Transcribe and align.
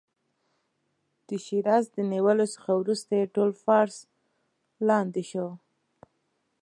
د 1.27 1.29
شیراز 1.45 1.85
د 1.95 1.97
نیولو 2.11 2.45
څخه 2.55 2.71
وروسته 2.81 3.11
یې 3.19 3.31
ټول 3.35 3.49
فارس 3.63 3.97
لاندې 4.87 5.23
شو. 5.31 5.47